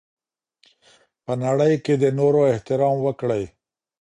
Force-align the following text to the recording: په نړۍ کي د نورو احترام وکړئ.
په 1.23 1.31
نړۍ 1.43 1.73
کي 1.85 1.93
د 2.01 2.05
نورو 2.19 2.41
احترام 2.53 2.95
وکړئ. 3.05 3.43